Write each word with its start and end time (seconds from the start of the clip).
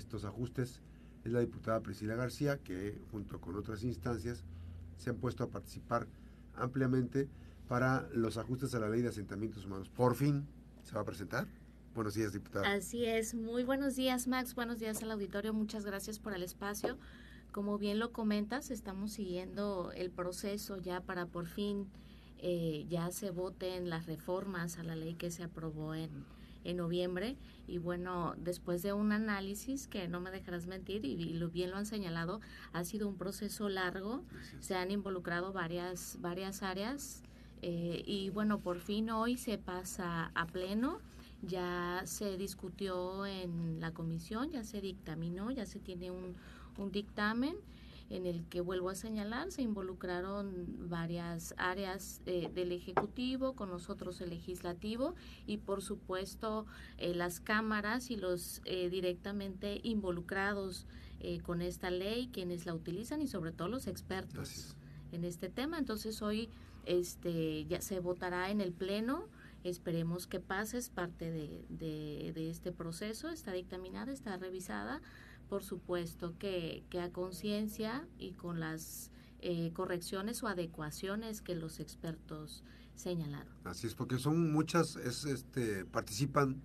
estos 0.00 0.24
ajustes 0.24 0.80
es 1.24 1.32
la 1.32 1.40
diputada 1.40 1.80
Priscila 1.80 2.14
García, 2.14 2.58
que 2.58 2.98
junto 3.10 3.40
con 3.40 3.56
otras 3.56 3.84
instancias 3.84 4.44
se 4.96 5.10
han 5.10 5.16
puesto 5.16 5.44
a 5.44 5.48
participar 5.48 6.06
ampliamente 6.54 7.28
para 7.68 8.08
los 8.12 8.36
ajustes 8.36 8.74
a 8.74 8.80
la 8.80 8.88
ley 8.88 9.02
de 9.02 9.08
asentamientos 9.08 9.64
humanos. 9.64 9.88
Por 9.88 10.16
fin 10.16 10.46
se 10.82 10.94
va 10.94 11.02
a 11.02 11.04
presentar. 11.04 11.46
Buenos 11.94 12.14
días, 12.14 12.32
diputada. 12.32 12.72
Así 12.72 13.04
es. 13.04 13.34
Muy 13.34 13.64
buenos 13.64 13.96
días, 13.96 14.26
Max. 14.28 14.54
Buenos 14.54 14.78
días 14.78 15.02
al 15.02 15.10
auditorio. 15.10 15.52
Muchas 15.52 15.84
gracias 15.84 16.18
por 16.18 16.34
el 16.34 16.42
espacio. 16.42 16.98
Como 17.52 17.78
bien 17.78 17.98
lo 17.98 18.12
comentas, 18.12 18.70
estamos 18.70 19.12
siguiendo 19.12 19.92
el 19.92 20.10
proceso 20.10 20.76
ya 20.76 21.00
para 21.00 21.26
por 21.26 21.46
fin 21.46 21.88
eh, 22.38 22.86
ya 22.88 23.10
se 23.10 23.30
voten 23.30 23.90
las 23.90 24.06
reformas 24.06 24.78
a 24.78 24.82
la 24.82 24.96
ley 24.96 25.14
que 25.14 25.30
se 25.30 25.42
aprobó 25.42 25.94
en, 25.94 26.24
en 26.64 26.76
noviembre. 26.76 27.36
Y 27.66 27.78
bueno, 27.78 28.34
después 28.36 28.82
de 28.82 28.92
un 28.92 29.12
análisis 29.12 29.86
que 29.86 30.08
no 30.08 30.20
me 30.20 30.30
dejarás 30.30 30.66
mentir 30.66 31.04
y, 31.04 31.34
lo 31.34 31.50
bien 31.50 31.70
lo 31.70 31.76
han 31.76 31.86
señalado, 31.86 32.40
ha 32.72 32.84
sido 32.84 33.08
un 33.08 33.16
proceso 33.16 33.68
largo, 33.68 34.24
se 34.60 34.74
han 34.74 34.90
involucrado 34.90 35.52
varias, 35.52 36.18
varias 36.20 36.62
áreas 36.62 37.22
eh, 37.62 38.02
y 38.06 38.30
bueno, 38.30 38.60
por 38.60 38.78
fin 38.78 39.10
hoy 39.10 39.36
se 39.36 39.58
pasa 39.58 40.30
a 40.34 40.46
pleno, 40.46 40.98
ya 41.42 42.02
se 42.04 42.36
discutió 42.36 43.26
en 43.26 43.80
la 43.80 43.92
comisión, 43.92 44.50
ya 44.50 44.64
se 44.64 44.80
dictaminó, 44.80 45.50
ya 45.50 45.66
se 45.66 45.78
tiene 45.78 46.10
un, 46.10 46.34
un 46.78 46.90
dictamen 46.90 47.56
en 48.10 48.26
el 48.26 48.44
que 48.46 48.60
vuelvo 48.60 48.90
a 48.90 48.96
señalar, 48.96 49.52
se 49.52 49.62
involucraron 49.62 50.88
varias 50.90 51.54
áreas 51.56 52.20
eh, 52.26 52.50
del 52.52 52.72
Ejecutivo, 52.72 53.54
con 53.54 53.70
nosotros 53.70 54.20
el 54.20 54.30
Legislativo 54.30 55.14
y 55.46 55.58
por 55.58 55.80
supuesto 55.80 56.66
eh, 56.98 57.14
las 57.14 57.38
cámaras 57.38 58.10
y 58.10 58.16
los 58.16 58.62
eh, 58.64 58.90
directamente 58.90 59.80
involucrados 59.82 60.86
con 61.42 61.60
esta 61.60 61.90
ley, 61.90 62.30
quienes 62.32 62.64
la 62.64 62.72
utilizan 62.72 63.20
y 63.20 63.26
sobre 63.26 63.52
todo 63.52 63.68
los 63.68 63.86
expertos 63.86 64.74
en 65.12 65.26
este 65.26 65.50
tema. 65.50 65.78
Entonces 65.78 66.22
hoy 66.22 66.48
este 66.86 67.66
ya 67.66 67.82
se 67.82 68.00
votará 68.00 68.50
en 68.50 68.62
el 68.62 68.72
Pleno. 68.72 69.26
Esperemos 69.62 70.26
que 70.26 70.40
pase, 70.40 70.78
es 70.78 70.88
parte 70.88 71.30
de, 71.30 71.66
de, 71.68 72.32
de 72.32 72.48
este 72.48 72.72
proceso, 72.72 73.28
está 73.28 73.52
dictaminada, 73.52 74.12
está 74.12 74.38
revisada 74.38 75.02
por 75.50 75.64
supuesto 75.64 76.38
que, 76.38 76.84
que 76.88 77.00
a 77.00 77.12
conciencia 77.12 78.06
y 78.18 78.32
con 78.32 78.60
las 78.60 79.10
eh, 79.40 79.72
correcciones 79.74 80.42
o 80.44 80.46
adecuaciones 80.46 81.42
que 81.42 81.56
los 81.56 81.80
expertos 81.80 82.62
señalaron. 82.94 83.52
Así 83.64 83.88
es, 83.88 83.94
porque 83.94 84.18
son 84.18 84.52
muchas, 84.52 84.94
es, 84.96 85.24
este, 85.24 85.84
participan 85.84 86.62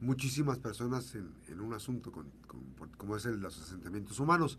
muchísimas 0.00 0.58
personas 0.58 1.14
en, 1.14 1.32
en 1.48 1.60
un 1.60 1.72
asunto 1.72 2.10
con, 2.10 2.30
como 2.98 3.16
es 3.16 3.24
el 3.26 3.36
de 3.36 3.42
los 3.42 3.60
asentamientos 3.60 4.18
humanos. 4.18 4.58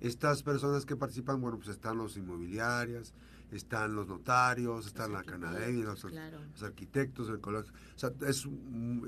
Estas 0.00 0.42
personas 0.42 0.84
que 0.84 0.94
participan, 0.94 1.40
bueno, 1.40 1.56
pues 1.56 1.70
están 1.70 1.96
los 1.96 2.16
inmobiliarias, 2.16 3.14
están 3.50 3.94
los 3.94 4.06
notarios, 4.06 4.86
están 4.86 5.12
la 5.12 5.24
canadena, 5.24 5.94
los, 5.94 6.04
los, 6.04 6.62
arquitectos, 6.62 7.30
el 7.30 7.40
colegio, 7.40 7.72
o 7.72 7.98
sea, 7.98 8.12
es, 8.26 8.46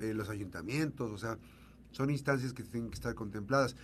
eh, 0.00 0.14
los 0.14 0.30
ayuntamientos, 0.30 1.10
o 1.10 1.18
sea, 1.18 1.38
son 1.92 2.10
instancias 2.10 2.52
que 2.52 2.62
tienen 2.62 2.90
que 2.90 2.94
estar 2.94 3.14
contempladas. 3.14 3.76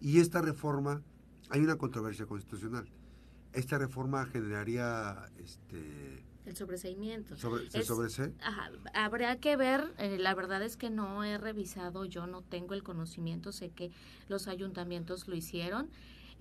Y 0.00 0.20
esta 0.20 0.42
reforma, 0.42 1.02
hay 1.50 1.60
una 1.60 1.76
controversia 1.76 2.26
constitucional. 2.26 2.88
Esta 3.52 3.78
reforma 3.78 4.24
generaría 4.26 5.30
este 5.38 6.24
el 6.44 6.56
sobreseimiento. 6.56 7.36
Sobre, 7.36 7.70
¿Se 7.70 8.32
Ajá, 8.42 8.70
habría 8.94 9.38
que 9.38 9.56
ver, 9.56 9.92
eh, 9.98 10.18
la 10.18 10.34
verdad 10.34 10.62
es 10.62 10.76
que 10.76 10.90
no 10.90 11.22
he 11.22 11.38
revisado, 11.38 12.04
yo 12.04 12.26
no 12.26 12.42
tengo 12.42 12.74
el 12.74 12.82
conocimiento, 12.82 13.52
sé 13.52 13.70
que 13.70 13.92
los 14.28 14.48
ayuntamientos 14.48 15.28
lo 15.28 15.36
hicieron. 15.36 15.88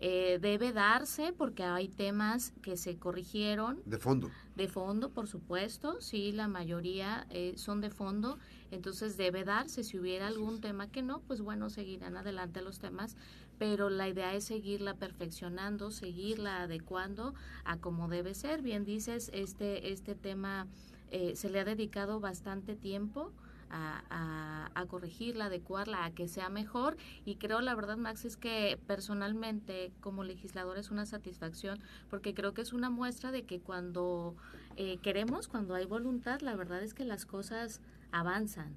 Eh, 0.04 0.40
debe 0.42 0.74
darse 0.74 1.32
porque 1.32 1.62
hay 1.62 1.88
temas 1.88 2.54
que 2.64 2.76
se 2.76 2.98
corrigieron. 2.98 3.84
De 3.86 4.00
fondo. 4.00 4.32
De 4.56 4.68
fondo, 4.68 5.12
por 5.12 5.28
supuesto, 5.28 6.02
sí, 6.02 6.32
la 6.32 6.48
mayoría 6.48 7.28
eh, 7.30 7.54
son 7.56 7.82
de 7.82 7.92
fondo, 7.92 8.40
entonces 8.72 9.16
debe 9.16 9.44
darse. 9.44 9.84
Si 9.84 10.00
hubiera 10.00 10.26
algún 10.26 10.60
tema 10.60 10.90
que 10.90 11.04
no, 11.04 11.20
pues 11.20 11.42
bueno, 11.42 11.70
seguirán 11.70 12.18
adelante 12.18 12.64
los 12.64 12.80
temas, 12.80 13.16
pero 13.60 13.92
la 13.92 14.10
idea 14.10 14.34
es 14.34 14.46
seguirla 14.46 14.96
perfeccionando, 14.96 15.92
seguirla 15.92 16.64
adecuando 16.64 17.36
a 17.64 17.78
como 17.78 18.08
debe 18.08 18.34
ser. 18.34 18.64
Bien 18.64 18.84
dices, 18.84 19.30
este, 19.36 19.92
este 19.92 20.16
tema 20.16 20.66
eh, 21.12 21.36
se 21.36 21.52
le 21.52 21.60
ha 21.60 21.64
dedicado 21.64 22.20
bastante 22.20 22.76
tiempo 22.76 23.32
a, 23.72 24.86
corregirla, 24.90 25.46
adecuarla, 25.46 26.06
a 26.06 26.12
que 26.12 26.28
sea 26.28 26.50
mejor. 26.50 26.98
Y 27.26 27.36
creo, 27.36 27.62
la 27.62 27.76
verdad, 27.76 27.98
Max, 27.98 28.26
es 28.26 28.36
que 28.36 28.80
personalmente 28.88 29.92
como 30.02 30.24
legislador 30.24 30.78
es 30.78 30.92
una 30.92 31.06
satisfacción 31.06 31.80
porque 32.10 32.34
creo 32.34 32.54
que 32.54 32.62
es 32.62 32.74
una 32.74 32.90
muestra 32.90 33.32
de 33.32 33.44
que 33.44 33.60
cuando 33.60 34.36
eh, 34.76 34.98
queremos, 35.02 35.48
cuando 35.48 35.76
hay 35.76 35.86
voluntad, 35.86 36.42
la 36.42 36.56
verdad 36.56 36.84
es 36.84 36.94
que 36.94 37.06
las 37.06 37.26
cosas 37.26 37.80
avanzan. 38.12 38.76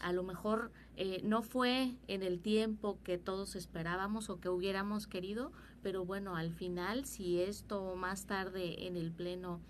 A 0.00 0.12
lo 0.12 0.22
mejor 0.22 0.70
eh, 0.96 1.20
no 1.24 1.42
fue 1.42 1.94
en 2.06 2.22
el 2.22 2.40
tiempo 2.40 2.98
que 3.02 3.18
todos 3.18 3.56
esperábamos 3.56 4.30
o 4.30 4.38
que 4.40 4.48
hubiéramos 4.48 5.06
querido, 5.06 5.50
pero 5.82 6.04
bueno, 6.04 6.36
al 6.36 6.52
final, 6.52 7.04
si 7.04 7.40
esto 7.40 7.96
más 7.96 8.26
tarde 8.26 8.86
en 8.86 8.96
el 8.96 9.10
Pleno 9.10 9.60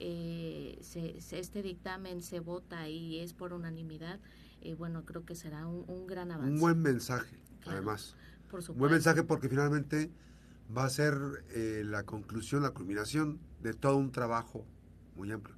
eh, 0.00 0.78
se, 0.80 1.18
este 1.38 1.62
dictamen 1.62 2.22
se 2.22 2.40
vota 2.40 2.88
y 2.88 3.18
es 3.20 3.34
por 3.34 3.52
unanimidad, 3.52 4.18
eh, 4.62 4.74
bueno, 4.74 5.04
creo 5.04 5.26
que 5.26 5.34
será 5.34 5.66
un, 5.66 6.06
gran 6.06 6.32
avance. 6.32 6.54
Un 6.54 6.60
buen 6.60 6.80
mensaje, 6.80 7.38
además. 7.66 8.16
Por 8.50 8.68
Un 8.70 8.78
buen 8.78 8.92
mensaje 8.92 9.22
porque 9.22 9.48
finalmente 9.48 10.10
va 10.76 10.84
a 10.84 10.90
ser 10.90 11.14
eh, 11.50 11.82
la 11.84 12.04
conclusión, 12.04 12.62
la 12.62 12.70
culminación 12.70 13.40
de 13.60 13.74
todo 13.74 13.96
un 13.96 14.10
trabajo 14.10 14.64
muy 15.16 15.30
amplio. 15.30 15.56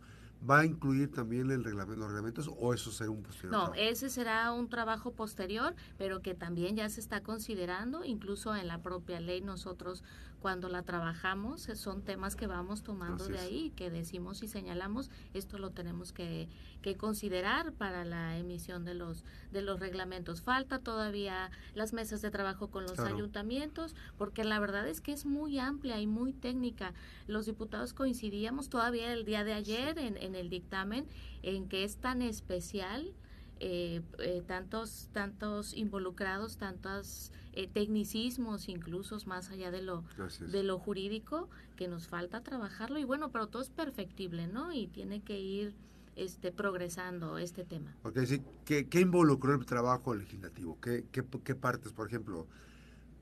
¿Va 0.49 0.61
a 0.61 0.67
incluir 0.67 1.13
también 1.13 1.53
el 1.53 1.63
reglamento, 1.63 2.01
los 2.01 2.09
reglamentos 2.09 2.51
o 2.59 2.75
eso 2.75 2.91
será 2.91 3.11
un 3.11 3.23
posterior? 3.23 3.53
No, 3.53 3.75
ese 3.75 4.11
será 4.11 4.53
un 4.53 4.69
trabajo 4.69 5.13
posterior, 5.13 5.77
pero 5.99 6.21
que 6.21 6.35
también 6.35 6.75
ya 6.75 6.89
se 6.89 6.99
está 6.99 7.23
considerando, 7.23 8.05
incluso 8.05 8.57
en 8.57 8.67
la 8.67 8.83
propia 8.83 9.21
ley 9.21 9.41
nosotros 9.41 10.03
cuando 10.43 10.69
la 10.69 10.83
trabajamos 10.83 11.69
eh, 11.69 11.77
son 11.77 12.03
temas 12.03 12.35
que 12.35 12.49
vamos 12.49 12.83
tomando 12.83 13.29
de 13.29 13.39
ahí, 13.39 13.73
que 13.77 13.91
decimos 13.91 14.43
y 14.43 14.49
señalamos, 14.49 15.09
esto 15.35 15.57
lo 15.57 15.71
tenemos 15.71 16.13
que, 16.13 16.49
que, 16.83 16.97
considerar 16.97 17.73
para 17.73 18.05
la 18.05 18.37
emisión 18.37 18.85
de 18.85 18.95
los, 18.95 19.25
de 19.53 19.63
los 19.63 19.79
reglamentos. 19.79 20.43
Falta 20.43 20.81
todavía 20.81 21.53
las 21.75 21.93
mesas 21.93 22.23
de 22.23 22.33
trabajo 22.33 22.69
con 22.69 22.83
los 22.83 22.99
ayuntamientos, 22.99 23.95
porque 24.19 24.43
la 24.43 24.59
verdad 24.59 24.89
es 24.89 25.01
que 25.01 25.13
es 25.13 25.25
muy 25.25 25.61
amplia 25.61 26.01
y 26.01 26.09
muy 26.09 26.33
técnica. 26.33 26.93
Los 27.29 27.47
diputados 27.47 27.95
coincidíamos 27.95 28.69
todavía 28.69 29.13
el 29.13 29.25
día 29.25 29.45
de 29.45 29.53
ayer 29.53 29.97
en, 29.99 30.17
en 30.17 30.35
el 30.35 30.51
dictamen 30.51 31.07
en 31.43 31.69
que 31.69 31.85
es 31.85 31.97
tan 31.97 32.21
especial 32.21 33.15
eh, 33.61 34.03
eh, 34.19 34.43
tantos 34.47 35.09
tantos 35.13 35.75
involucrados 35.75 36.57
tantos 36.57 37.31
eh, 37.53 37.69
tecnicismos 37.69 38.69
incluso 38.69 39.17
más 39.27 39.51
allá 39.51 39.71
de 39.71 39.83
lo 39.83 40.05
de 40.41 40.63
lo 40.63 40.79
jurídico 40.79 41.49
que 41.77 41.87
nos 41.89 42.09
falta 42.09 42.43
trabajarlo. 42.43 42.99
Y 42.99 43.05
bueno 43.05 43.31
pero 43.31 43.47
todo 43.47 43.63
es 43.63 43.71
perfectible 43.71 44.47
no 44.47 44.73
y 44.73 44.89
tiene 44.89 45.21
que 45.21 45.39
ir 45.39 45.75
este 46.17 46.53
progresando 46.53 47.39
este 47.39 47.65
tema. 47.65 47.95
Porque 48.03 48.27
sí 48.27 48.43
¿qué, 48.65 48.89
¿qué, 48.89 49.01
involucró 49.01 49.55
el 49.55 49.65
trabajo 49.65 50.15
legislativo 50.15 50.79
¿Qué, 50.81 51.05
qué, 51.13 51.25
qué 51.45 51.55
partes 51.55 51.93
por 51.93 52.09
ejemplo 52.09 52.47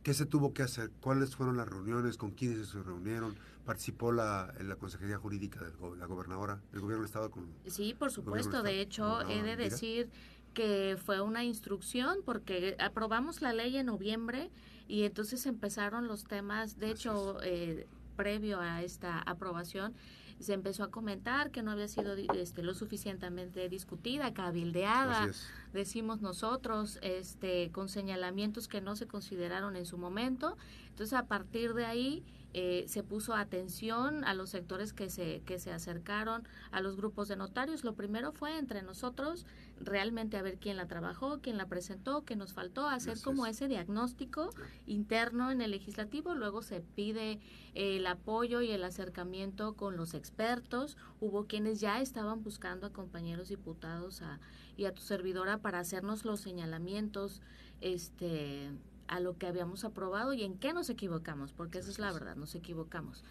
¿Qué 0.02 0.14
se 0.14 0.24
tuvo 0.24 0.54
que 0.54 0.62
hacer? 0.62 0.90
¿Cuáles 1.00 1.36
fueron 1.36 1.56
las 1.56 1.68
reuniones? 1.68 2.16
¿Con 2.16 2.30
quiénes 2.30 2.68
se 2.68 2.82
reunieron? 2.82 3.36
¿Participó 3.66 4.12
la, 4.12 4.52
la 4.60 4.76
Consejería 4.76 5.18
Jurídica 5.18 5.60
de 5.60 5.72
la 5.98 6.06
gobernadora, 6.06 6.60
el 6.72 6.80
gobierno 6.80 7.02
del 7.02 7.06
Estado? 7.06 7.30
Con, 7.30 7.46
sí, 7.66 7.94
por 7.94 8.10
supuesto. 8.10 8.62
De 8.62 8.80
hecho, 8.80 9.20
he 9.28 9.42
de 9.42 9.56
decir 9.56 10.08
que 10.54 10.96
fue 11.04 11.20
una 11.20 11.44
instrucción 11.44 12.18
porque 12.24 12.76
aprobamos 12.78 13.42
la 13.42 13.52
ley 13.52 13.76
en 13.76 13.86
noviembre 13.86 14.50
y 14.88 15.04
entonces 15.04 15.46
empezaron 15.46 16.08
los 16.08 16.24
temas, 16.24 16.78
de 16.78 16.90
hecho, 16.90 17.40
eh, 17.42 17.86
previo 18.20 18.60
a 18.60 18.82
esta 18.82 19.18
aprobación, 19.20 19.94
se 20.40 20.52
empezó 20.52 20.84
a 20.84 20.90
comentar 20.90 21.50
que 21.50 21.62
no 21.62 21.70
había 21.70 21.88
sido 21.88 22.14
este, 22.34 22.62
lo 22.62 22.74
suficientemente 22.74 23.66
discutida, 23.70 24.34
cabildeada, 24.34 25.30
decimos 25.72 26.20
nosotros, 26.20 26.98
este, 27.00 27.70
con 27.72 27.88
señalamientos 27.88 28.68
que 28.68 28.82
no 28.82 28.94
se 28.94 29.06
consideraron 29.06 29.74
en 29.74 29.86
su 29.86 29.96
momento. 29.96 30.58
Entonces, 30.88 31.14
a 31.14 31.26
partir 31.28 31.72
de 31.72 31.86
ahí, 31.86 32.22
eh, 32.52 32.84
se 32.88 33.02
puso 33.02 33.34
atención 33.34 34.24
a 34.24 34.34
los 34.34 34.50
sectores 34.50 34.92
que 34.92 35.08
se, 35.08 35.42
que 35.46 35.58
se 35.58 35.72
acercaron 35.72 36.46
a 36.72 36.80
los 36.80 36.96
grupos 36.96 37.28
de 37.28 37.36
notarios. 37.36 37.84
Lo 37.84 37.94
primero 37.94 38.32
fue 38.32 38.58
entre 38.58 38.82
nosotros 38.82 39.46
realmente 39.78 40.36
a 40.36 40.42
ver 40.42 40.58
quién 40.58 40.76
la 40.76 40.86
trabajó, 40.86 41.40
quién 41.40 41.56
la 41.56 41.66
presentó, 41.66 42.24
qué 42.24 42.36
nos 42.36 42.52
faltó, 42.52 42.88
hacer 42.88 43.20
como 43.22 43.46
ese 43.46 43.68
diagnóstico 43.68 44.50
interno 44.86 45.50
en 45.50 45.60
el 45.60 45.70
legislativo. 45.70 46.34
Luego 46.34 46.62
se 46.62 46.80
pide 46.80 47.40
eh, 47.74 47.96
el 47.96 48.06
apoyo 48.06 48.62
y 48.62 48.70
el 48.72 48.82
acercamiento 48.82 49.74
con 49.74 49.96
los 49.96 50.14
expertos. 50.14 50.96
Hubo 51.20 51.46
quienes 51.46 51.80
ya 51.80 52.00
estaban 52.00 52.42
buscando 52.42 52.88
a 52.88 52.92
compañeros 52.92 53.48
diputados 53.48 54.22
a, 54.22 54.40
y 54.76 54.86
a 54.86 54.94
tu 54.94 55.02
servidora 55.02 55.58
para 55.58 55.78
hacernos 55.78 56.24
los 56.24 56.40
señalamientos 56.40 57.40
este 57.80 58.70
a 59.10 59.18
lo 59.18 59.36
que 59.36 59.46
habíamos 59.46 59.84
aprobado 59.84 60.32
y 60.32 60.44
en 60.44 60.56
qué 60.56 60.72
nos 60.72 60.88
equivocamos, 60.88 61.52
porque 61.52 61.78
esa 61.78 61.90
es 61.90 61.98
la 61.98 62.12
verdad, 62.12 62.36
nos 62.36 62.54
equivocamos. 62.54 63.24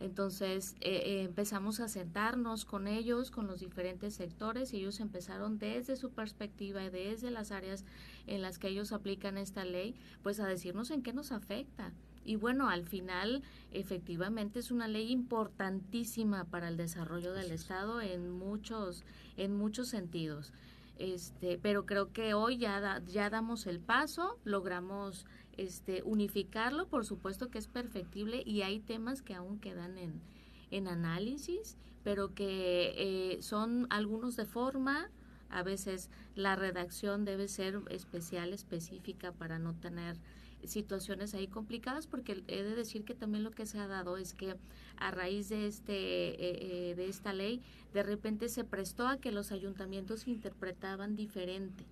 Entonces 0.00 0.74
eh, 0.80 1.02
eh, 1.04 1.22
empezamos 1.24 1.80
a 1.80 1.88
sentarnos 1.88 2.64
con 2.64 2.88
ellos, 2.88 3.30
con 3.30 3.46
los 3.46 3.60
diferentes 3.60 4.14
sectores, 4.14 4.72
y 4.72 4.78
ellos 4.78 4.98
empezaron 4.98 5.58
desde 5.58 5.96
su 5.96 6.10
perspectiva 6.10 6.82
y 6.84 6.90
desde 6.90 7.30
las 7.30 7.52
áreas 7.52 7.84
en 8.26 8.40
las 8.40 8.58
que 8.58 8.68
ellos 8.68 8.92
aplican 8.92 9.36
esta 9.36 9.64
ley, 9.64 9.94
pues 10.22 10.40
a 10.40 10.46
decirnos 10.46 10.90
en 10.90 11.02
qué 11.02 11.12
nos 11.12 11.32
afecta. 11.32 11.92
Y 12.24 12.36
bueno, 12.36 12.68
al 12.68 12.84
final, 12.84 13.42
efectivamente, 13.72 14.58
es 14.58 14.70
una 14.70 14.88
ley 14.88 15.12
importantísima 15.12 16.44
para 16.44 16.68
el 16.68 16.76
desarrollo 16.76 17.32
del 17.34 17.52
Estado 17.52 18.00
en 18.00 18.30
muchos, 18.30 19.04
en 19.36 19.54
muchos 19.54 19.88
sentidos. 19.88 20.52
Este, 20.98 21.58
pero 21.58 21.84
creo 21.84 22.12
que 22.12 22.32
hoy 22.34 22.56
ya, 22.56 23.02
ya 23.06 23.28
damos 23.28 23.66
el 23.66 23.80
paso, 23.80 24.38
logramos 24.44 25.26
este, 25.56 26.02
unificarlo, 26.04 26.88
por 26.88 27.04
supuesto 27.04 27.50
que 27.50 27.58
es 27.58 27.68
perfectible 27.68 28.42
y 28.46 28.62
hay 28.62 28.80
temas 28.80 29.20
que 29.22 29.34
aún 29.34 29.58
quedan 29.58 29.98
en, 29.98 30.22
en 30.70 30.88
análisis, 30.88 31.76
pero 32.02 32.34
que 32.34 32.94
eh, 32.96 33.42
son 33.42 33.86
algunos 33.90 34.36
de 34.36 34.46
forma, 34.46 35.10
a 35.50 35.62
veces 35.62 36.10
la 36.34 36.56
redacción 36.56 37.24
debe 37.24 37.48
ser 37.48 37.80
especial, 37.90 38.52
específica 38.52 39.32
para 39.32 39.58
no 39.58 39.74
tener 39.74 40.16
situaciones 40.64 41.34
ahí 41.34 41.46
complicadas 41.46 42.06
porque 42.06 42.42
he 42.48 42.62
de 42.62 42.74
decir 42.74 43.04
que 43.04 43.14
también 43.14 43.44
lo 43.44 43.50
que 43.50 43.66
se 43.66 43.78
ha 43.78 43.86
dado 43.86 44.16
es 44.16 44.34
que 44.34 44.56
a 44.96 45.10
raíz 45.10 45.48
de 45.48 45.66
este 45.66 45.92
eh, 45.92 46.90
eh, 46.90 46.94
de 46.94 47.08
esta 47.08 47.32
ley 47.32 47.62
de 47.92 48.02
repente 48.02 48.48
se 48.48 48.64
prestó 48.64 49.06
a 49.06 49.18
que 49.18 49.32
los 49.32 49.52
ayuntamientos 49.52 50.26
interpretaban 50.26 51.16
diferente 51.16 51.84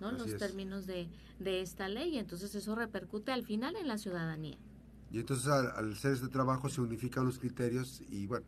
¿no? 0.00 0.12
los 0.12 0.36
términos 0.36 0.86
de, 0.86 1.08
de 1.38 1.60
esta 1.60 1.88
ley. 1.88 2.18
Entonces 2.18 2.54
eso 2.54 2.74
repercute 2.74 3.32
al 3.32 3.44
final 3.44 3.76
en 3.76 3.86
la 3.88 3.98
ciudadanía. 3.98 4.56
Y 5.10 5.18
entonces 5.18 5.48
al, 5.48 5.70
al 5.72 5.92
hacer 5.92 6.12
este 6.12 6.28
trabajo 6.28 6.68
se 6.68 6.80
unifican 6.80 7.24
los 7.24 7.38
criterios 7.38 8.02
y 8.08 8.26
bueno, 8.26 8.46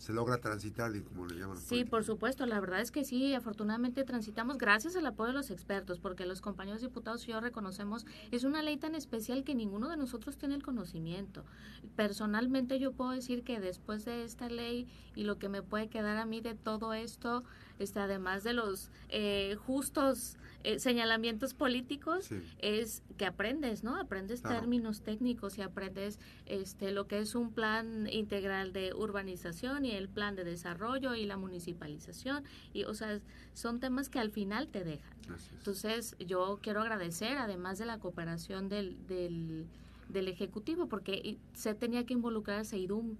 se 0.00 0.14
logra 0.14 0.38
transitar, 0.38 0.90
como 1.04 1.26
le 1.26 1.38
llaman. 1.38 1.58
Sí, 1.58 1.84
por 1.84 2.04
supuesto, 2.04 2.46
la 2.46 2.58
verdad 2.58 2.80
es 2.80 2.90
que 2.90 3.04
sí, 3.04 3.34
afortunadamente 3.34 4.02
transitamos 4.02 4.56
gracias 4.56 4.96
al 4.96 5.04
apoyo 5.04 5.28
de 5.28 5.34
los 5.34 5.50
expertos, 5.50 5.98
porque 5.98 6.24
los 6.24 6.40
compañeros 6.40 6.80
diputados 6.80 7.28
y 7.28 7.32
yo 7.32 7.40
reconocemos, 7.40 8.06
es 8.30 8.44
una 8.44 8.62
ley 8.62 8.78
tan 8.78 8.94
especial 8.94 9.44
que 9.44 9.54
ninguno 9.54 9.90
de 9.90 9.98
nosotros 9.98 10.38
tiene 10.38 10.54
el 10.54 10.62
conocimiento. 10.62 11.44
Personalmente 11.96 12.78
yo 12.78 12.92
puedo 12.92 13.10
decir 13.10 13.44
que 13.44 13.60
después 13.60 14.06
de 14.06 14.24
esta 14.24 14.48
ley 14.48 14.88
y 15.14 15.24
lo 15.24 15.38
que 15.38 15.50
me 15.50 15.60
puede 15.60 15.88
quedar 15.88 16.16
a 16.16 16.24
mí 16.24 16.40
de 16.40 16.54
todo 16.54 16.94
esto, 16.94 17.44
está 17.78 18.04
además 18.04 18.42
de 18.42 18.54
los 18.54 18.90
eh, 19.10 19.56
justos 19.66 20.38
eh, 20.62 20.78
señalamientos 20.78 21.54
políticos 21.54 22.28
es 22.58 23.02
que 23.16 23.24
aprendes, 23.24 23.82
¿no? 23.82 23.96
Aprendes 23.96 24.42
términos 24.42 25.00
técnicos 25.00 25.56
y 25.56 25.62
aprendes 25.62 26.18
este 26.44 26.90
lo 26.90 27.06
que 27.06 27.18
es 27.18 27.34
un 27.34 27.52
plan 27.52 28.06
integral 28.10 28.74
de 28.74 28.92
urbanización 28.92 29.86
y 29.86 29.89
el 29.96 30.08
plan 30.08 30.36
de 30.36 30.44
desarrollo 30.44 31.14
y 31.14 31.26
la 31.26 31.36
municipalización 31.36 32.44
y 32.72 32.84
o 32.84 32.94
sea, 32.94 33.20
son 33.54 33.80
temas 33.80 34.08
que 34.08 34.18
al 34.18 34.30
final 34.30 34.68
te 34.68 34.84
dejan. 34.84 35.16
Entonces, 35.58 36.16
yo 36.18 36.58
quiero 36.62 36.80
agradecer 36.80 37.36
además 37.36 37.78
de 37.78 37.86
la 37.86 37.98
cooperación 37.98 38.68
del 38.68 39.06
del, 39.06 39.66
del 40.08 40.28
ejecutivo 40.28 40.86
porque 40.86 41.38
se 41.54 41.74
tenía 41.74 42.04
que 42.04 42.14
involucrar 42.14 42.60
a 42.60 42.64
Seidum, 42.64 43.16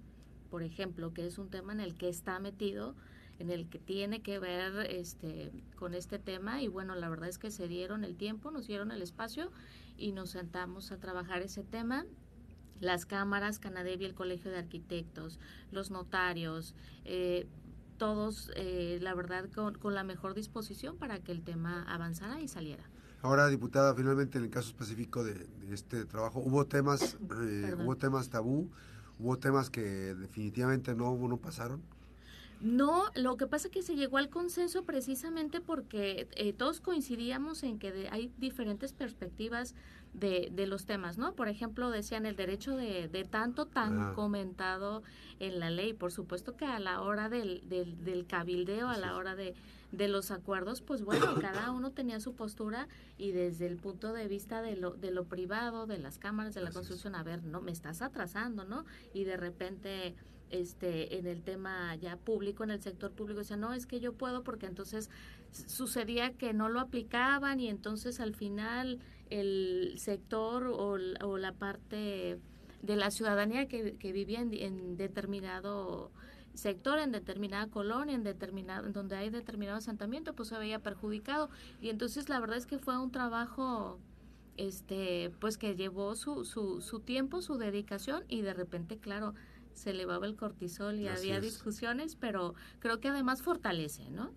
por 0.49 0.63
ejemplo, 0.63 1.13
que 1.13 1.25
es 1.25 1.37
un 1.37 1.49
tema 1.49 1.73
en 1.73 1.79
el 1.79 1.95
que 1.95 2.09
está 2.09 2.39
metido 2.39 2.95
en 3.41 3.49
el 3.49 3.67
que 3.67 3.79
tiene 3.79 4.21
que 4.21 4.37
ver 4.37 4.85
este 4.91 5.51
con 5.75 5.95
este 5.95 6.19
tema 6.19 6.61
y 6.61 6.67
bueno, 6.67 6.93
la 6.95 7.09
verdad 7.09 7.27
es 7.27 7.39
que 7.39 7.49
se 7.49 7.67
dieron 7.67 8.03
el 8.03 8.15
tiempo, 8.15 8.51
nos 8.51 8.67
dieron 8.67 8.91
el 8.91 9.01
espacio 9.01 9.51
y 9.97 10.11
nos 10.11 10.31
sentamos 10.31 10.91
a 10.91 10.97
trabajar 10.97 11.41
ese 11.41 11.63
tema 11.63 12.05
las 12.81 13.05
cámaras, 13.05 13.59
Canadevi, 13.59 14.05
el 14.05 14.13
Colegio 14.13 14.51
de 14.51 14.57
Arquitectos, 14.57 15.39
los 15.71 15.91
notarios, 15.91 16.75
eh, 17.05 17.47
todos, 17.97 18.51
eh, 18.55 18.97
la 19.01 19.13
verdad, 19.13 19.49
con, 19.53 19.75
con, 19.75 19.93
la 19.93 20.03
mejor 20.03 20.33
disposición 20.33 20.97
para 20.97 21.19
que 21.19 21.31
el 21.31 21.43
tema 21.43 21.83
avanzara 21.83 22.41
y 22.41 22.47
saliera. 22.47 22.83
Ahora, 23.21 23.47
diputada, 23.47 23.93
finalmente 23.93 24.39
en 24.39 24.45
el 24.45 24.49
caso 24.49 24.69
específico 24.69 25.23
de, 25.23 25.47
este 25.71 26.05
trabajo, 26.05 26.39
¿hubo 26.39 26.65
temas, 26.65 27.17
eh, 27.43 27.75
hubo 27.77 27.95
temas 27.95 28.29
tabú? 28.29 28.69
¿Hubo 29.19 29.37
temas 29.37 29.69
que 29.69 30.15
definitivamente 30.15 30.95
no, 30.95 31.15
no 31.15 31.37
pasaron? 31.37 31.83
No, 32.61 33.05
lo 33.15 33.37
que 33.37 33.47
pasa 33.47 33.67
es 33.67 33.73
que 33.73 33.81
se 33.81 33.95
llegó 33.95 34.17
al 34.17 34.29
consenso 34.29 34.83
precisamente 34.83 35.61
porque 35.61 36.27
eh, 36.35 36.53
todos 36.53 36.79
coincidíamos 36.79 37.63
en 37.63 37.79
que 37.79 38.07
hay 38.11 38.31
diferentes 38.37 38.93
perspectivas 38.93 39.73
de, 40.13 40.49
de, 40.51 40.67
los 40.67 40.85
temas, 40.85 41.17
¿no? 41.17 41.33
Por 41.33 41.47
ejemplo, 41.47 41.89
decían 41.89 42.25
el 42.25 42.35
derecho 42.35 42.75
de, 42.75 43.07
de 43.07 43.23
tanto 43.23 43.65
tan 43.65 44.13
comentado 44.13 45.01
en 45.39 45.59
la 45.59 45.71
ley. 45.71 45.93
Por 45.93 46.11
supuesto 46.11 46.55
que 46.55 46.65
a 46.65 46.79
la 46.79 47.01
hora 47.01 47.29
del, 47.29 47.67
del, 47.67 48.03
del 48.03 48.27
cabildeo, 48.27 48.89
a 48.89 48.97
la 48.97 49.15
hora 49.15 49.35
de, 49.35 49.55
de 49.91 50.07
los 50.07 50.29
acuerdos, 50.29 50.81
pues 50.81 51.03
bueno, 51.03 51.33
cada 51.41 51.71
uno 51.71 51.91
tenía 51.91 52.19
su 52.19 52.35
postura 52.35 52.87
y 53.17 53.31
desde 53.31 53.65
el 53.65 53.77
punto 53.77 54.13
de 54.13 54.27
vista 54.27 54.61
de 54.61 54.75
lo, 54.75 54.91
de 54.91 55.11
lo 55.11 55.25
privado, 55.25 55.87
de 55.87 55.97
las 55.97 56.19
cámaras, 56.19 56.53
de 56.53 56.61
la 56.61 56.71
construcción, 56.71 57.15
a 57.15 57.23
ver, 57.23 57.43
no, 57.43 57.61
me 57.61 57.71
estás 57.71 58.01
atrasando, 58.01 58.65
¿no? 58.65 58.85
Y 59.13 59.23
de 59.23 59.37
repente 59.37 60.15
este 60.51 61.17
en 61.17 61.25
el 61.25 61.41
tema 61.41 61.95
ya 61.95 62.17
público, 62.17 62.63
en 62.63 62.71
el 62.71 62.81
sector 62.81 63.11
público, 63.11 63.39
decía, 63.39 63.57
no, 63.57 63.73
es 63.73 63.85
que 63.85 63.99
yo 63.99 64.13
puedo 64.13 64.43
porque 64.43 64.65
entonces 64.65 65.09
sucedía 65.51 66.33
que 66.33 66.53
no 66.53 66.69
lo 66.69 66.79
aplicaban 66.79 67.59
y 67.59 67.67
entonces 67.67 68.19
al 68.19 68.35
final 68.35 68.99
el 69.29 69.93
sector 69.97 70.67
o, 70.67 70.97
la 71.37 71.53
parte 71.53 72.37
de 72.81 72.95
la 72.95 73.11
ciudadanía 73.11 73.67
que, 73.67 74.11
vivía 74.13 74.41
en, 74.41 74.97
determinado 74.97 76.11
sector, 76.53 76.99
en 76.99 77.11
determinada 77.11 77.67
colonia, 77.67 78.15
en 78.15 78.23
determinado, 78.23 78.89
donde 78.91 79.15
hay 79.15 79.29
determinado 79.29 79.77
asentamiento, 79.77 80.33
pues 80.33 80.49
se 80.49 80.57
veía 80.57 80.79
perjudicado. 80.79 81.49
Y 81.81 81.89
entonces 81.89 82.27
la 82.27 82.39
verdad 82.39 82.57
es 82.57 82.65
que 82.65 82.77
fue 82.77 82.97
un 82.97 83.11
trabajo 83.11 83.99
este 84.57 85.31
pues 85.39 85.57
que 85.57 85.75
llevó 85.75 86.15
su, 86.15 86.43
su, 86.43 86.81
su 86.81 86.99
tiempo, 86.99 87.41
su 87.41 87.57
dedicación 87.57 88.25
y 88.27 88.41
de 88.41 88.53
repente, 88.53 88.97
claro, 88.97 89.33
se 89.73 89.91
elevaba 89.91 90.25
el 90.25 90.35
cortisol 90.35 90.99
y 90.99 91.07
había 91.07 91.39
discusiones, 91.39 92.15
pero 92.15 92.55
creo 92.79 92.99
que 92.99 93.09
además 93.09 93.41
fortalece, 93.41 94.09
¿no? 94.09 94.31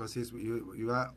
Así 0.00 0.20
es, 0.20 0.32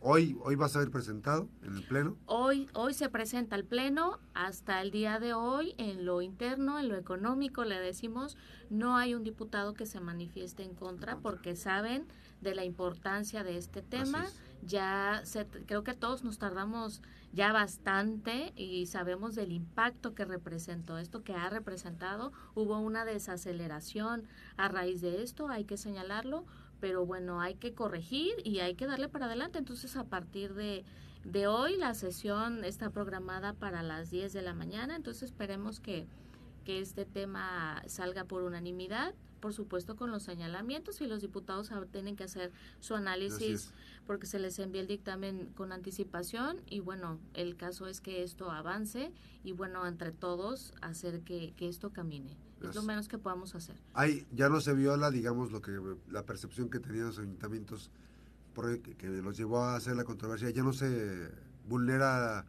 hoy, 0.01 0.37
hoy 0.41 0.55
va 0.55 0.65
a 0.65 0.69
ser 0.69 0.91
presentado 0.91 1.47
en 1.63 1.77
el 1.77 1.83
Pleno. 1.83 2.17
Hoy, 2.25 2.67
hoy 2.73 2.93
se 2.93 3.07
presenta 3.09 3.55
el 3.55 3.63
Pleno, 3.63 4.19
hasta 4.33 4.81
el 4.81 4.91
día 4.91 5.19
de 5.19 5.33
hoy, 5.33 5.75
en 5.77 6.05
lo 6.05 6.21
interno, 6.21 6.77
en 6.77 6.89
lo 6.89 6.95
económico, 6.97 7.63
le 7.63 7.79
decimos, 7.79 8.37
no 8.69 8.97
hay 8.97 9.15
un 9.15 9.23
diputado 9.23 9.73
que 9.73 9.85
se 9.85 10.01
manifieste 10.01 10.63
en 10.63 10.75
contra, 10.75 11.17
porque 11.19 11.55
saben 11.55 12.05
de 12.41 12.53
la 12.53 12.65
importancia 12.65 13.43
de 13.43 13.57
este 13.57 13.81
tema. 13.81 14.25
Ya 14.61 15.21
se, 15.25 15.45
creo 15.45 15.83
que 15.83 15.93
todos 15.93 16.23
nos 16.23 16.39
tardamos 16.39 17.01
ya 17.33 17.53
bastante 17.53 18.51
y 18.55 18.87
sabemos 18.87 19.35
del 19.35 19.51
impacto 19.51 20.15
que 20.15 20.25
representó 20.25 20.97
esto, 20.97 21.23
que 21.23 21.33
ha 21.33 21.49
representado. 21.49 22.33
Hubo 22.55 22.79
una 22.79 23.05
desaceleración 23.05 24.23
a 24.57 24.67
raíz 24.67 25.01
de 25.01 25.21
esto, 25.21 25.47
hay 25.49 25.65
que 25.65 25.77
señalarlo 25.77 26.45
pero 26.85 27.03
bueno, 27.03 27.41
hay 27.41 27.55
que 27.55 27.73
corregir 27.73 28.35
y 28.43 28.59
hay 28.59 28.75
que 28.75 28.85
darle 28.85 29.09
para 29.09 29.25
adelante. 29.25 29.57
Entonces, 29.57 29.95
a 29.95 30.03
partir 30.03 30.53
de, 30.53 30.85
de 31.23 31.47
hoy, 31.47 31.77
la 31.77 31.95
sesión 31.95 32.63
está 32.63 32.91
programada 32.91 33.53
para 33.53 33.81
las 33.81 34.11
10 34.11 34.31
de 34.33 34.43
la 34.43 34.53
mañana, 34.53 34.95
entonces 34.95 35.23
esperemos 35.23 35.79
que, 35.79 36.05
que 36.63 36.81
este 36.81 37.03
tema 37.05 37.81
salga 37.87 38.25
por 38.25 38.43
unanimidad 38.43 39.15
por 39.39 39.53
supuesto 39.53 39.95
con 39.95 40.11
los 40.11 40.23
señalamientos 40.23 41.01
y 41.01 41.07
los 41.07 41.21
diputados 41.21 41.71
tienen 41.91 42.15
que 42.15 42.23
hacer 42.23 42.51
su 42.79 42.95
análisis 42.95 43.73
porque 44.07 44.25
se 44.25 44.39
les 44.39 44.57
envía 44.57 44.81
el 44.81 44.87
dictamen 44.87 45.51
con 45.55 45.71
anticipación 45.71 46.61
y 46.67 46.79
bueno, 46.79 47.19
el 47.33 47.55
caso 47.55 47.85
es 47.85 48.01
que 48.01 48.23
esto 48.23 48.49
avance 48.49 49.11
y 49.43 49.51
bueno, 49.51 49.85
entre 49.85 50.11
todos 50.11 50.73
hacer 50.81 51.21
que, 51.21 51.53
que 51.57 51.67
esto 51.67 51.91
camine. 51.91 52.37
Es 52.61 52.75
lo 52.75 52.83
menos 52.83 53.07
que 53.07 53.17
podamos 53.17 53.53
hacer. 53.55 53.75
Hay, 53.93 54.25
ya 54.31 54.49
no 54.49 54.61
se 54.61 54.73
viola, 54.73 55.11
digamos, 55.11 55.51
lo 55.51 55.61
que 55.61 55.79
la 56.09 56.23
percepción 56.25 56.69
que 56.69 56.79
tenían 56.79 57.07
los 57.07 57.19
ayuntamientos 57.19 57.91
que, 58.97 59.07
los 59.07 59.37
llevó 59.37 59.63
a 59.63 59.75
hacer 59.75 59.95
la 59.95 60.05
controversia, 60.05 60.49
ya 60.49 60.63
no 60.63 60.73
se 60.73 61.29
vulnera 61.67 62.45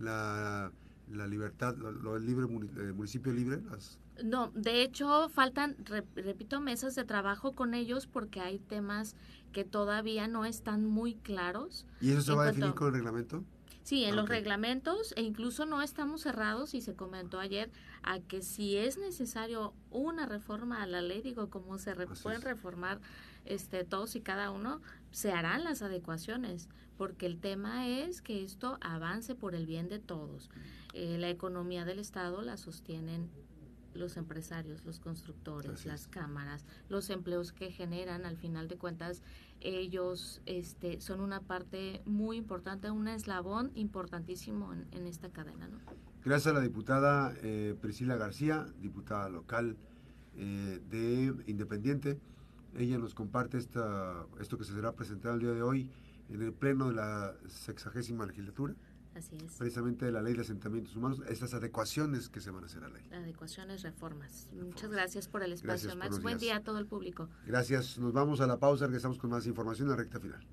la, 0.00 0.72
la 1.10 1.26
libertad, 1.26 1.76
lo, 1.76 2.16
el 2.16 2.26
libre 2.26 2.46
el 2.46 2.94
municipio 2.94 3.32
libre, 3.32 3.62
las 3.70 3.98
no, 4.22 4.52
de 4.54 4.82
hecho 4.82 5.28
faltan, 5.28 5.76
repito, 6.14 6.60
mesas 6.60 6.94
de 6.94 7.04
trabajo 7.04 7.52
con 7.52 7.74
ellos 7.74 8.06
porque 8.06 8.40
hay 8.40 8.58
temas 8.60 9.16
que 9.52 9.64
todavía 9.64 10.28
no 10.28 10.44
están 10.44 10.86
muy 10.86 11.16
claros. 11.16 11.84
¿Y 12.00 12.12
eso 12.12 12.22
se 12.22 12.34
va 12.34 12.44
a 12.44 12.46
definir 12.46 12.74
con 12.74 12.88
el 12.88 12.94
reglamento? 12.94 13.42
Sí, 13.84 14.04
en 14.04 14.16
los 14.16 14.30
reglamentos 14.30 15.12
e 15.14 15.20
incluso 15.20 15.66
no 15.66 15.82
estamos 15.82 16.22
cerrados 16.22 16.72
y 16.72 16.80
se 16.80 16.94
comentó 16.94 17.38
ayer 17.38 17.70
a 18.02 18.18
que 18.18 18.40
si 18.40 18.78
es 18.78 18.96
necesario 18.96 19.74
una 19.90 20.24
reforma 20.24 20.82
a 20.82 20.86
la 20.86 21.02
ley, 21.02 21.20
digo, 21.20 21.50
como 21.50 21.76
se 21.76 21.94
pueden 22.22 22.40
reformar 22.40 22.98
este 23.44 23.84
todos 23.84 24.16
y 24.16 24.22
cada 24.22 24.50
uno, 24.50 24.80
se 25.10 25.32
harán 25.32 25.64
las 25.64 25.82
adecuaciones, 25.82 26.70
porque 26.96 27.26
el 27.26 27.38
tema 27.38 27.86
es 27.86 28.22
que 28.22 28.42
esto 28.42 28.78
avance 28.80 29.34
por 29.34 29.54
el 29.54 29.66
bien 29.66 29.90
de 29.90 29.98
todos. 29.98 30.48
eh, 30.94 31.18
la 31.18 31.28
economía 31.28 31.84
del 31.84 31.98
Estado 31.98 32.40
la 32.40 32.56
sostienen 32.56 33.28
los 33.94 34.16
empresarios, 34.16 34.84
los 34.84 35.00
constructores, 35.00 35.86
las 35.86 36.08
cámaras, 36.08 36.64
los 36.88 37.10
empleos 37.10 37.52
que 37.52 37.70
generan, 37.70 38.26
al 38.26 38.36
final 38.36 38.68
de 38.68 38.76
cuentas, 38.76 39.22
ellos 39.60 40.42
este, 40.46 41.00
son 41.00 41.20
una 41.20 41.40
parte 41.40 42.02
muy 42.04 42.36
importante, 42.36 42.90
un 42.90 43.08
eslabón 43.08 43.70
importantísimo 43.74 44.72
en, 44.72 45.06
esta 45.06 45.30
cadena. 45.30 45.68
¿no? 45.68 45.78
Gracias 46.24 46.54
a 46.54 46.58
la 46.58 46.60
diputada 46.60 47.34
eh, 47.42 47.74
Priscila 47.80 48.16
García, 48.16 48.66
diputada 48.80 49.28
local 49.28 49.76
eh, 50.36 50.80
de 50.90 51.34
Independiente. 51.46 52.18
Ella 52.76 52.98
nos 52.98 53.14
comparte 53.14 53.56
esta, 53.56 54.26
esto 54.40 54.58
que 54.58 54.64
se 54.64 54.74
será 54.74 54.92
presentado 54.92 55.34
el 55.34 55.40
día 55.40 55.52
de 55.52 55.62
hoy 55.62 55.88
en 56.28 56.42
el 56.42 56.52
pleno 56.52 56.88
de 56.88 56.94
la 56.94 57.34
sexagésima 57.46 58.26
legislatura. 58.26 58.74
Así 59.14 59.36
es. 59.36 59.52
Precisamente 59.58 60.04
de 60.04 60.12
la 60.12 60.22
ley 60.22 60.34
de 60.34 60.42
asentamientos 60.42 60.96
humanos, 60.96 61.20
estas 61.28 61.54
adecuaciones 61.54 62.28
que 62.28 62.40
se 62.40 62.50
van 62.50 62.64
a 62.64 62.66
hacer 62.66 62.82
a 62.84 62.88
la 62.88 62.94
ley. 62.94 63.08
Adecuaciones, 63.12 63.82
reformas. 63.82 64.48
Muchas 64.52 64.90
gracias 64.90 65.28
por 65.28 65.42
el 65.42 65.52
espacio, 65.52 65.94
Max. 65.96 66.20
Buen 66.20 66.38
día 66.38 66.56
a 66.56 66.60
todo 66.62 66.78
el 66.78 66.86
público. 66.86 67.28
Gracias. 67.46 67.98
Nos 67.98 68.12
vamos 68.12 68.40
a 68.40 68.46
la 68.46 68.58
pausa, 68.58 68.86
regresamos 68.86 69.18
con 69.18 69.30
más 69.30 69.46
información 69.46 69.86
en 69.86 69.90
la 69.90 69.96
recta 69.96 70.18
final. 70.18 70.44